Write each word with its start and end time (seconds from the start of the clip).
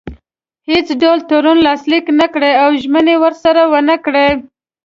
هیڅ 0.69 0.87
ډول 1.01 1.19
تړون 1.29 1.57
لاسلیک 1.67 2.05
نه 2.19 2.27
کړي 2.33 2.51
او 2.63 2.69
ژمنې 2.83 3.15
ورسره 3.23 3.61
ونه 3.73 3.95
کړي. 4.05 4.29